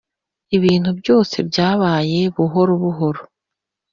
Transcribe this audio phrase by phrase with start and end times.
[0.57, 3.21] ibintu byose byabaye buhoro buhoro.